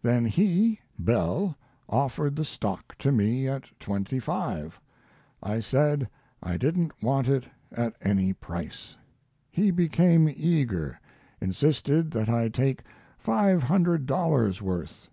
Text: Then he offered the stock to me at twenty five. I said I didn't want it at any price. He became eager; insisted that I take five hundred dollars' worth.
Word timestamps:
Then 0.00 0.24
he 0.24 0.80
offered 1.90 2.36
the 2.36 2.44
stock 2.46 2.96
to 3.00 3.12
me 3.12 3.46
at 3.46 3.64
twenty 3.78 4.18
five. 4.18 4.80
I 5.42 5.60
said 5.60 6.08
I 6.42 6.56
didn't 6.56 7.02
want 7.02 7.28
it 7.28 7.44
at 7.70 7.94
any 8.00 8.32
price. 8.32 8.96
He 9.50 9.70
became 9.70 10.26
eager; 10.26 10.98
insisted 11.38 12.12
that 12.12 12.30
I 12.30 12.48
take 12.48 12.82
five 13.18 13.64
hundred 13.64 14.06
dollars' 14.06 14.62
worth. 14.62 15.10